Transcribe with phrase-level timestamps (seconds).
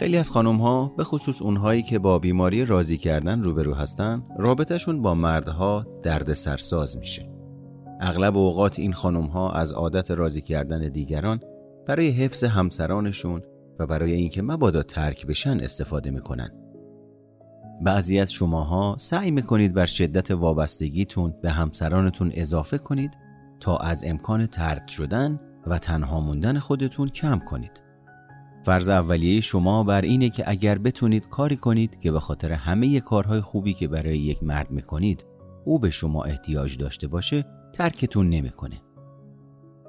[0.00, 5.02] خیلی از خانم ها به خصوص اونهایی که با بیماری راضی کردن روبرو هستن رابطهشون
[5.02, 7.30] با مردها درد سرساز میشه
[8.00, 11.40] اغلب اوقات این خانم ها از عادت راضی کردن دیگران
[11.86, 13.42] برای حفظ همسرانشون
[13.78, 16.50] و برای اینکه مبادا ترک بشن استفاده می‌کنن
[17.82, 23.18] بعضی از شماها سعی می‌کنید بر شدت وابستگیتون به همسرانتون اضافه کنید
[23.60, 27.89] تا از امکان ترد شدن و تنها موندن خودتون کم کنید.
[28.64, 33.40] فرض اولیه شما بر اینه که اگر بتونید کاری کنید که به خاطر همه کارهای
[33.40, 35.26] خوبی که برای یک مرد می‌کنید
[35.64, 38.80] او به شما احتیاج داشته باشه ترکتون نمی‌کنه.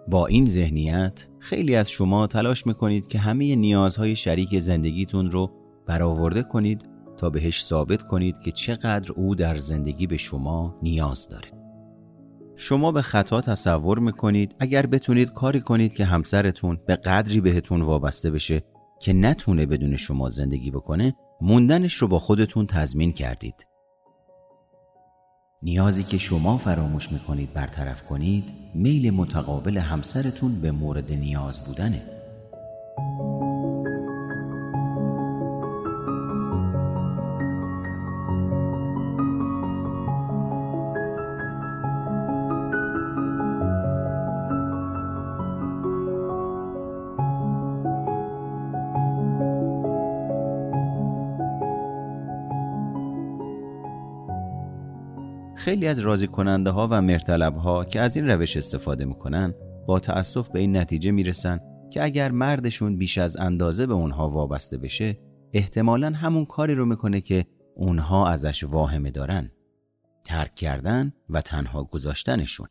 [0.08, 5.52] با این ذهنیت خیلی از شما تلاش می‌کنید که همه نیازهای شریک زندگیتون رو
[5.88, 11.50] برآورده کنید تا بهش ثابت کنید که چقدر او در زندگی به شما نیاز داره.
[12.56, 18.32] شما به خطا تصور می‌کنید اگر بتونید کاری کنید که همسرتون به قدری بهتون وابسته
[18.32, 18.64] بشه
[19.02, 23.68] که نتونه بدون شما زندگی بکنه موندنش رو با خودتون تضمین کردید.
[25.64, 32.21] نیازی که شما فراموش می‌کنید برطرف کنید میل متقابل همسرتون به مورد نیاز بودنه.
[55.62, 59.54] خیلی از راضی کننده ها و مرتلب ها که از این روش استفاده می‌کنن
[59.88, 61.60] با تأسف به این نتیجه می‌رسن
[61.92, 65.20] که اگر مردشون بیش از اندازه به اونها وابسته بشه
[65.54, 67.46] احتمالا همون کاری رو می‌کنه که
[67.76, 69.52] اونها ازش واهمه دارن.
[70.24, 72.68] ترک کردن و تنها گذاشتنشون.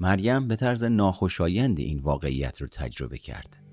[0.00, 3.67] مریم به طرز ناخوشایند این واقعیت رو تجربه کرد.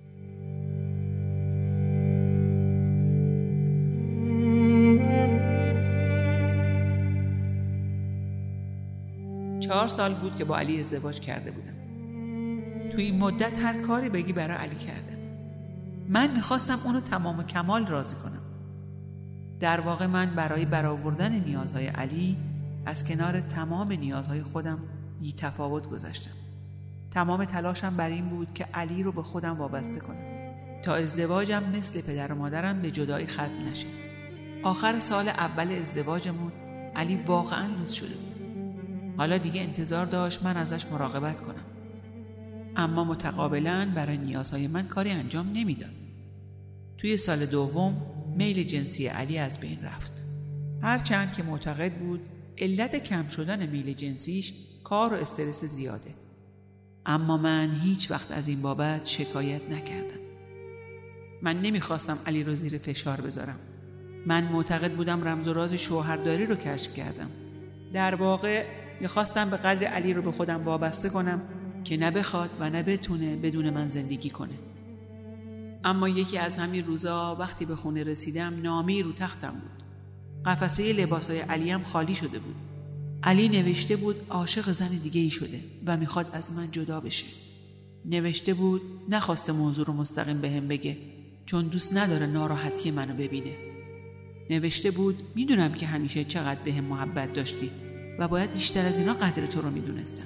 [9.68, 11.76] چهار سال بود که با علی ازدواج کرده بودم.
[12.92, 15.18] توی این مدت هر کاری بگی برای علی کردم.
[16.10, 18.42] من می‌خواستم اونو تمام و کمال راضی کنم.
[19.60, 22.38] در واقع من برای برآوردن نیازهای علی
[22.86, 24.80] از کنار تمام نیازهای خودم
[25.22, 26.32] بی تفاوت گذاشتم
[27.12, 30.36] تمام تلاشم بر این بود که علی رو به خودم وابسته کنم.
[30.84, 33.88] تا ازدواجم مثل پدر و مادرم به جدایی ختم نشه.
[34.64, 36.52] آخر سال اول ازدواجمون
[36.96, 38.35] علی واقعا لوس شده بود.
[39.18, 41.66] حالا دیگه انتظار داشت من ازش مراقبت کنم.
[42.76, 45.90] اما متقابلا برای نیازهای من کاری انجام نمی‌داد.
[46.98, 48.02] توی سال دوم
[48.38, 50.14] میل جنسی علی از بین رفت.
[50.82, 52.22] هرچند که معتقد بود
[52.58, 54.54] علت کم شدن میل جنسیش
[54.84, 56.14] کار و استرس زیاده.
[57.06, 60.20] اما من هیچ وقت از این بابت شکایت نکردم.
[61.42, 63.60] من نمی‌خواستم علی رو زیر فشار بذارم.
[64.26, 67.30] من معتقد بودم رمز و راز شوهرداری رو کشف کردم.
[67.94, 68.64] در واقع
[69.02, 71.42] می‌خواستم به قدر علی رو به خودم وابسته کنم
[71.84, 74.54] که نه بخواد و نه بتونه بدون من زندگی کنه.
[75.84, 79.84] اما یکی از همین روزا وقتی به خونه رسیدم نامی رو تختم بود.
[80.46, 82.56] قفسه لباس های علی هم خالی شده بود.
[83.24, 87.26] علی نوشته بود عاشق زن دیگه ای شده و می‌خواد از من جدا بشه.
[88.06, 90.98] نوشته بود نخواسته موضوع رو مستقیم به هم بگه
[91.46, 93.56] چون دوست نداره ناراحتی منو ببینه.
[94.50, 97.72] نوشته بود می‌دونم که همیشه چقدر به هم محبت داشتی.
[98.20, 100.26] و باید بیشتر از اینا قدر تو رو می‌دونستم.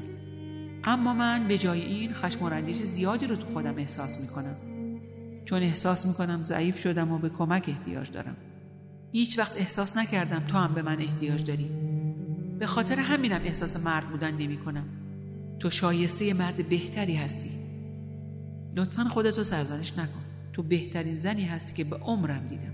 [0.84, 4.56] اما من به جای این خشم و رنجش زیادی رو تو خودم احساس می‌کنم.
[5.46, 8.36] چون احساس می‌کنم ضعیف شدم و به کمک احتیاج دارم.
[9.12, 11.70] هیچ وقت احساس نکردم تو هم به من احتیاج داری.
[12.60, 14.86] به خاطر همینم احساس مرد بودن نمی کنم.
[15.60, 17.50] تو شایسته مرد بهتری هستی.
[18.76, 20.22] لطفا خودتو سرزنش نکن.
[20.54, 22.74] تو بهترین زنی هستی که به عمرم دیدم.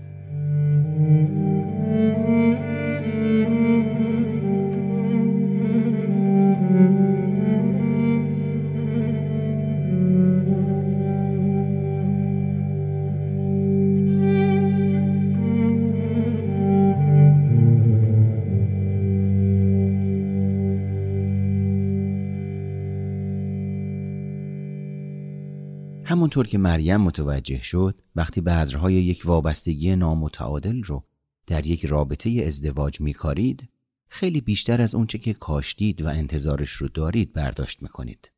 [26.36, 31.04] همونطور که مریم متوجه شد وقتی بذرهای یک وابستگی نامتعادل رو
[31.46, 33.68] در یک رابطه ازدواج میکارید
[34.08, 38.32] خیلی بیشتر از اونچه که کاشتید و انتظارش رو دارید برداشت می‌کنید.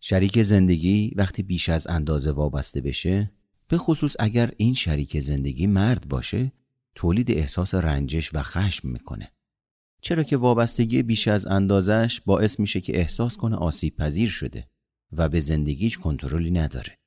[0.00, 3.32] شریک زندگی وقتی بیش از اندازه وابسته بشه
[3.68, 6.52] به خصوص اگر این شریک زندگی مرد باشه
[6.94, 9.32] تولید احساس رنجش و خشم می‌کنه.
[10.00, 14.68] چرا که وابستگی بیش از اندازش باعث میشه که احساس کنه آسیب پذیر شده
[15.12, 16.98] و به زندگیش کنترلی نداره.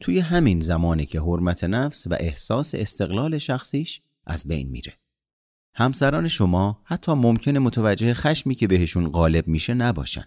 [0.00, 4.98] توی همین زمانی که حرمت نفس و احساس استقلال شخصیش از بین میره.
[5.74, 10.24] همسران شما حتی ممکنه متوجه خشمی که بهشون غالب میشه نباشن.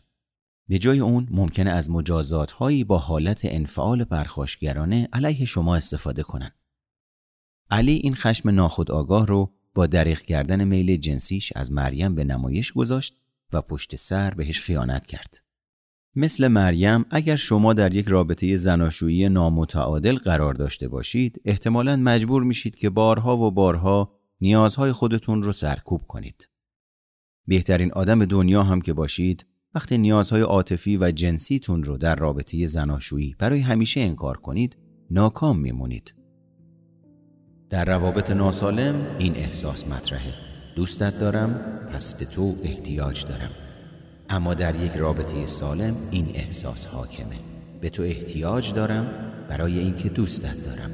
[0.68, 6.52] به جای اون ممکنه از مجازات هایی با حالت انفعال پرخاشگرانه علیه شما استفاده کنن.
[7.72, 13.22] علی این خشم ناخودآگاه رو با دریغ کردن میل جنسیش از مریم به نمایش گذاشت
[13.54, 15.49] و پشت سر بهش خیانت کرد.
[16.16, 22.76] مثل مریم اگر شما در یک رابطه زناشویی نامتعادل قرار داشته باشید احتمالا مجبور میشید
[22.76, 26.50] که بارها و بارها نیازهای خودتون رو سرکوب کنید.
[27.48, 29.46] بهترین آدم دنیا هم که باشید
[29.76, 34.78] وقتی نیازهای عاطفی و جنسیتون رو در رابطه زناشویی برای همیشه انکار کنید
[35.12, 36.14] ناکام میمونید.
[37.70, 40.34] در روابط ناسالم این احساس مطرحه.
[40.76, 41.54] دوستت دارم
[41.94, 43.69] پس به تو احتیاج دارم.
[44.30, 47.40] اما در یک رابطه سالم این احساس حاکمه.
[47.82, 49.08] به تو احتیاج دارم
[49.50, 50.92] برای اینکه دوستت دارم.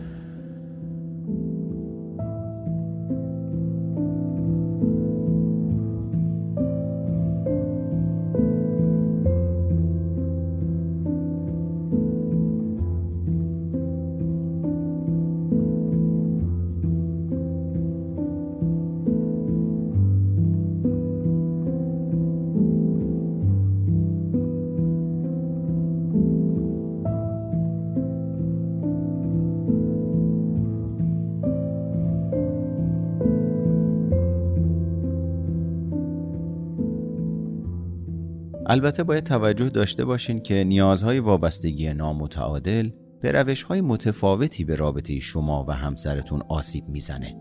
[38.65, 42.89] البته باید توجه داشته باشین که نیازهای وابستگی نامتعادل
[43.21, 47.35] به روش های متفاوتی به رابطه شما و همسرتون آسیب می‌زنه.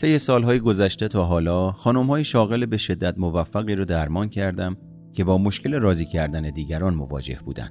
[0.00, 4.76] طی سالهای گذشته تا حالا های شاغل به شدت موفقی رو درمان کردم
[5.12, 7.68] که با مشکل راضی کردن دیگران مواجه بودن.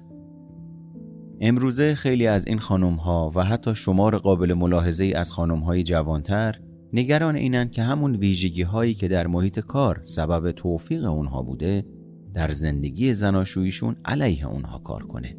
[1.41, 6.59] امروزه خیلی از این خانم ها و حتی شمار قابل ملاحظه از خانم های جوانتر
[6.93, 11.85] نگران اینن که همون ویژگی هایی که در محیط کار سبب توفیق اونها بوده
[12.33, 15.37] در زندگی زناشوییشون علیه اونها کار کنه.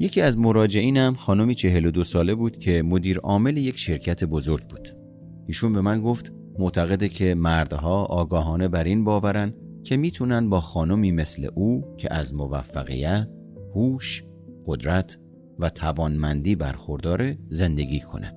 [0.00, 4.88] یکی از مراجعینم خانمی 42 ساله بود که مدیر عامل یک شرکت بزرگ بود.
[5.46, 9.54] ایشون به من گفت معتقده که مردها آگاهانه بر این باورن
[9.84, 13.28] که می‌تونن با خانمی مثل او که از موفقیت،
[13.74, 14.24] هوش،
[14.66, 15.18] قدرت
[15.58, 18.34] و توانمندی برخورداره زندگی کنه.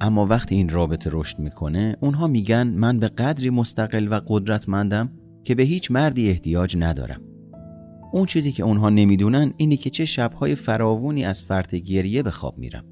[0.00, 5.12] اما وقتی این رابطه رشد می‌کنه اونها میگن من به قدری مستقل و قدرتمندم
[5.48, 7.20] که به هیچ مردی احتیاج ندارم.
[8.12, 12.58] اون چیزی که اونها نمی‌دونن اینه که چه شبهای فراوونی از فرط گریه به خواب
[12.58, 12.84] میرم.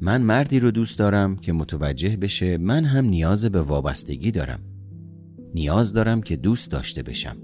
[0.00, 4.60] من مردی رو دوست دارم که متوجه بشه من هم نیاز به وابستگی دارم.
[5.54, 7.36] نیاز دارم که دوست داشته بشم.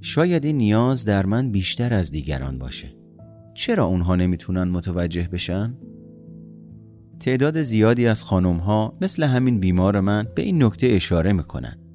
[0.00, 2.96] شاید این نیاز در من بیشتر از دیگران باشه.
[3.54, 5.74] چرا اونها نمی‌تونن متوجه بشن؟
[7.20, 11.87] تعداد زیادی از خانم ها مثل همین بیمار من به این نکته اشاره می‌کنن.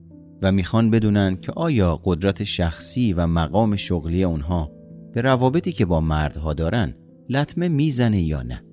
[0.44, 4.72] و می‌خوان بدونن که آیا قدرت شخصی و مقام شغلی اونها
[5.14, 6.94] به روابطی که با مردها دارن
[7.30, 8.64] لطمه می‌زنه یا نه.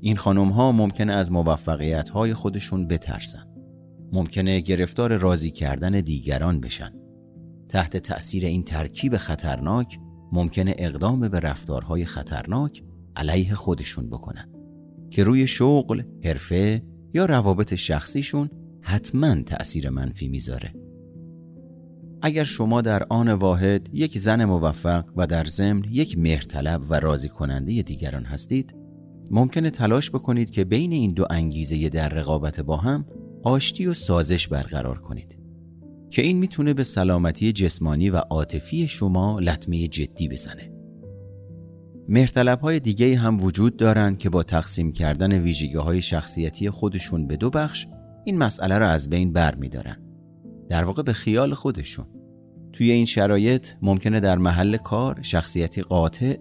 [0.00, 3.44] این خانم ها ممکنه از موفقیت های خودشون بترسن.
[4.12, 6.92] ممکنه گرفتار راضی کردن دیگران بشن.
[7.68, 9.98] تحت تأثیر این ترکیب خطرناک
[10.32, 12.82] ممکنه اقدام به رفتارهای خطرناک
[13.16, 14.52] علیه خودشون بکنن.
[15.10, 16.82] که روی شغل، حرفه
[17.14, 20.83] یا روابط شخصیشون حتما تأثیر منفی می‌ذاره.
[22.26, 27.28] اگر شما در آن واحد یک زن موفق و در ضمن یک مهرطلب و راضی
[27.28, 28.74] کننده دیگران هستید
[29.30, 33.06] ممکنه تلاش بکنید که بین این دو انگیزه در رقابت با هم
[33.42, 35.38] آشتی و سازش برقرار کنید
[36.10, 40.72] که این می‌تونه به سلامتی جسمانی و عاطفی شما لطمه جدی بزنه
[42.08, 47.36] مهرطلب های دیگه هم وجود دارند که با تقسیم کردن ویژگی های شخصیتی خودشون به
[47.36, 47.86] دو بخش
[48.24, 49.96] این مسئله را از بین بر میدارن.
[50.68, 52.06] در واقع به خیال خودشون
[52.74, 56.36] توی این شرایط ممکنه در محل کار شخصیتی قاطع،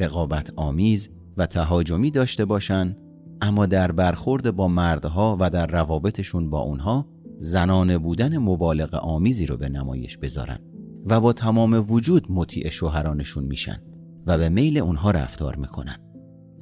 [0.00, 2.96] رقابت آمیز و تهاجمی داشته باشن
[3.40, 7.08] اما در برخورد با مردها و در روابطشون با اونها
[7.38, 10.58] زنانه بودن مبالغ آمیزی رو به نمایش بذارن
[11.06, 13.82] و با تمام وجود مطیع شوهرانشون میشن
[14.26, 15.96] و به میل اونها رفتار می‌کنن.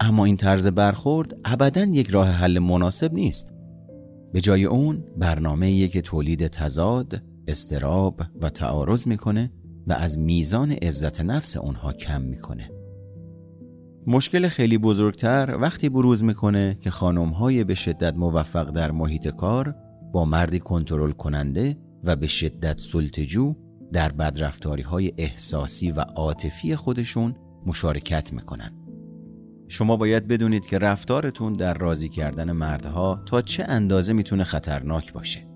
[0.01, 3.53] اما این طرز برخورد ابدا یک راه حل مناسب نیست.
[4.33, 9.53] به جای اون برنامه که تولید تضاد، استراب و تعارض می‌کنه
[9.87, 12.71] و از میزان عزت نفس اونها کم می‌کنه.
[14.07, 19.75] مشکل خیلی بزرگتر وقتی بروز می‌کنه که های به شدت موفق در محیط کار
[20.13, 23.55] با مردی کنترل کننده و به شدت سلطجو
[23.93, 27.35] در بدرفتاری های احساسی و عاطفی خودشون
[27.67, 28.73] مشارکت می‌کنن.
[29.69, 35.50] شما باید بدونید که رفتارتون در راضی کردن مردها تا چه اندازه می‌تونه خطرناک باشه.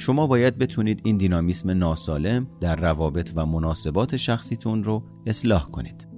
[0.00, 6.08] شما باید بتونید این دینامیسم ناسالم در روابط و مناسبات شخصیتون رو اصلاح کنید.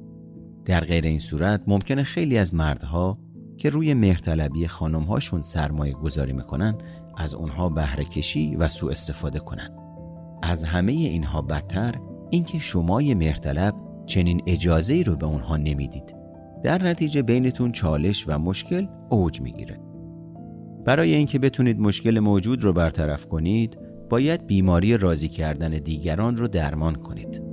[0.64, 3.18] در غیر این صورت ممکنه خیلی از مردها
[3.56, 6.78] که روی مهرطلبی خانمهاشون سرمایه گذاری می‌کنن
[7.16, 9.70] از اونها بهره کشی و سوء استفاده کنن.
[10.42, 11.94] از همه اینها بدتر
[12.30, 13.74] اینکه شما مهرطلب
[14.06, 16.16] چنین اجازه ای رو به اونها نمی‌دید.
[16.64, 19.80] در نتیجه بینتون چالش و مشکل اوج می‌گیره.
[20.84, 23.78] برای اینکه بتونید مشکل موجود رو برطرف کنید،
[24.10, 27.51] باید بیماری راضی کردن دیگران رو درمان کنید.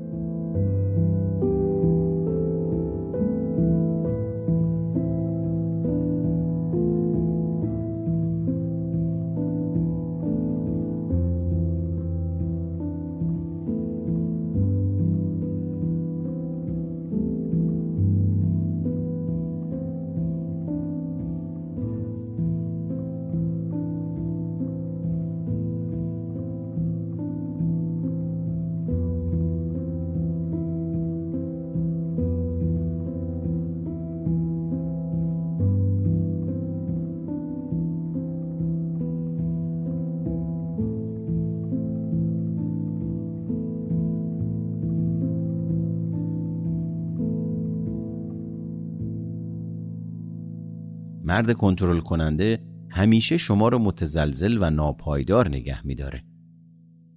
[51.30, 52.60] مرد کنترل کننده
[52.90, 56.24] همیشه شما رو متزلزل و ناپایدار نگه میداره.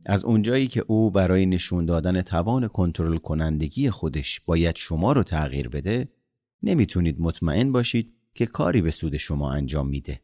[0.07, 5.69] از اونجایی که او برای نشون دادن توان کنترل کنندگی خودش باید شما رو تغییر
[5.69, 6.09] بده،
[6.63, 10.21] نمی‌تونید مطمئن باشید که کاری به سود شما انجام میده.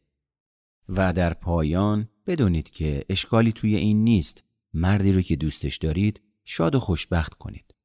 [0.89, 4.43] و در پایان بدونید که اشکالی توی این نیست
[4.73, 7.75] مردی رو که دوستش دارید شاد و خوشبخت کنید.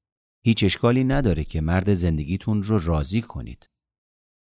[0.42, 3.74] هیچ اشکالی نداره که مرد زندگیتون رو راضی کنید.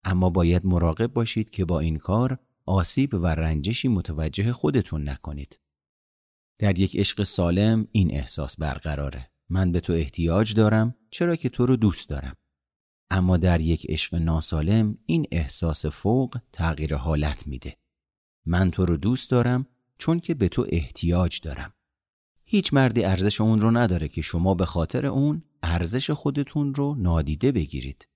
[0.05, 5.59] اما باید مراقب باشید که با این کار آسیب و رنجشی متوجه خودتون نکنید.
[6.59, 9.31] در یک عشق سالم این احساس برقراره.
[9.49, 12.35] من به تو احتیاج دارم چرا که تو رو دوست دارم.
[13.09, 17.77] اما در یک عشق ناسالم این احساس فوق تغییر حالت میده.
[18.45, 21.73] من تو رو دوست دارم چون که به تو احتیاج دارم.
[22.43, 27.51] هیچ مردی ارزش اون رو نداره که شما به خاطر اون ارزش خودتون رو نادیده
[27.51, 28.07] بگیرید.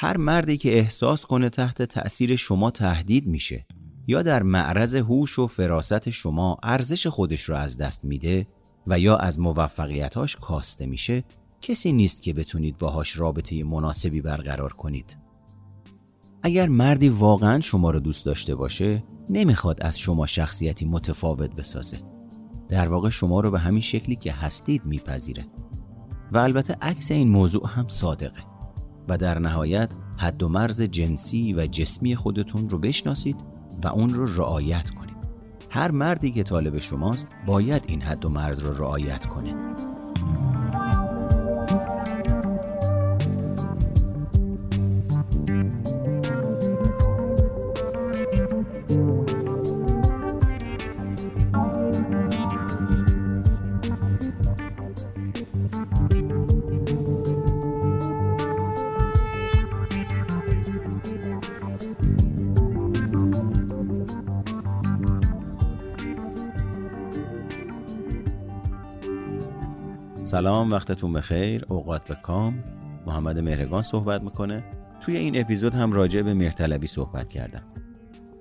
[0.00, 3.66] هر مردی که احساس کنه تحت تأثیر شما تهدید میشه
[4.06, 8.46] یا در معرض هوش و فراست شما ارزش خودش رو از دست میده
[8.86, 11.24] و یا از موفقیتاش کاسته میشه
[11.60, 15.18] کسی نیست که بتونید باهاش رابطه مناسبی برقرار کنید.
[16.42, 21.98] اگر مردی واقعا شما رو دوست داشته باشه نمی‌خواد از شما شخصیتی متفاوت بسازه.
[22.68, 25.46] در واقع شما رو به همین شکلی که هستید میپذیره.
[26.32, 28.57] و البته عکس این موضوع هم صادقه.
[29.08, 33.36] و در نهایت حد و مرز جنسی و جسمی خودتون رو بشناسید
[33.84, 35.16] و اون رو رعایت کنید.
[35.70, 39.54] هر مردی که طالب شماست باید این حد و مرز رو رعایت کنه.
[70.28, 71.64] سلام وقتتون بخیر.
[71.68, 72.64] اوقات به کام.
[73.06, 74.64] محمد مهرگان صحبت می‌کنه.
[75.00, 77.62] توی این اپیزود هم راجع به مهرطلبی صحبت کردم.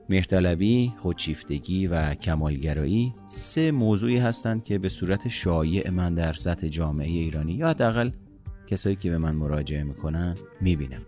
[0.10, 7.08] مهرطلبی، خودشیفتگی و کمالگرایی سه موضوعی هستند که به صورت شایع من در سطح جامعه
[7.08, 8.10] ایرانی یا حداقل
[8.68, 11.02] کسایی که به من مراجعه می‌کنن می‌بینم.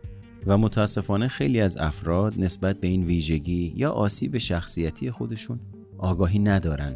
[0.46, 5.60] و متاسفانه خیلی از افراد نسبت به این ویژگی یا آسیب شخصیتی خودشون
[5.98, 6.96] آگاهی ندارن.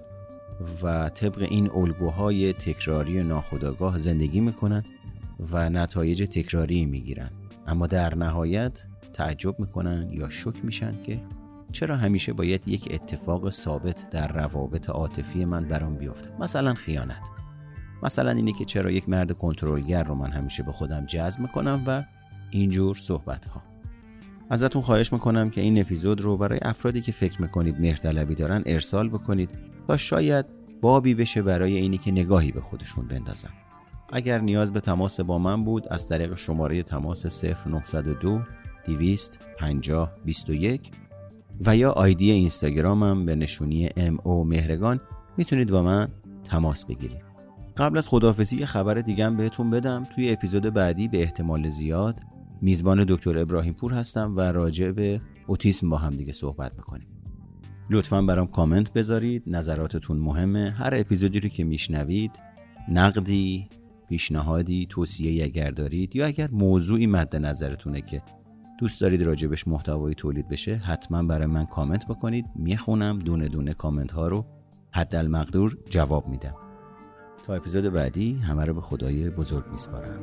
[0.83, 4.83] و طبق این الگوهای تکراری ناخودآگاه زندگی می‌کنن
[5.51, 7.29] و نتایج تکراری می‌گیرن.
[7.67, 11.21] اما در نهایت تعجب می‌کنن یا شک میشن که
[11.71, 16.29] چرا همیشه باید یک اتفاق ثابت در روابط عاطفی من برام بیفته.
[16.39, 17.29] مثلا خیانت.
[18.03, 22.03] مثلا اینه که چرا یک مرد کنترلگر رو من همیشه به خودم جذب می‌کنم و
[22.51, 23.63] اینجور صحبت ها
[24.49, 29.09] ازتون خواهش می‌کنم که این اپیزود رو برای افرادی که فکر می‌کنید مهرطلبی دارن ارسال
[29.09, 29.72] بکنید.
[29.87, 30.45] تا شاید
[30.81, 33.49] بابی بشه برای اینی که نگاهی به خودشون بندازن.
[34.13, 38.41] اگر نیاز به تماس با من بود از طریق شماره تماس 0902
[38.85, 40.91] 200 50 21
[41.65, 45.01] و یا آیدی اینستاگرامم به نشونی ام او مهرگان.
[45.37, 46.07] می‌تونید با من
[46.43, 47.23] تماس بگیرید.
[47.77, 50.07] قبل از خداحافظی خبر دیگم بهتون بدم.
[50.15, 52.19] توی اپیزود بعدی به احتمال زیاد
[52.61, 57.07] میزبان دکتر ابراهیم پور هستم و راجع به اوتیسم با هم دیگه صحبت می‌کنیم.
[57.89, 59.43] لطفا برام کامنت بذارید.
[59.47, 60.71] نظراتتون مهمه.
[60.71, 62.31] هر اپیزودی رو که میشنوید
[62.89, 63.69] نقدی
[64.09, 68.21] پیشنهادی توصیه اگر دارید یا اگر موضوعی مد نظرتونه که
[68.79, 72.45] دوست دارید راجبش محتوایی تولید بشه حتما برای من کامنت بکنید.
[72.55, 74.45] می‌خونم دونه دونه کامنت ها رو
[74.91, 76.55] حد المقدور جواب میدم.
[77.43, 80.19] تا اپیزود بعدی همه رو به خدای بزرگ میسپارم.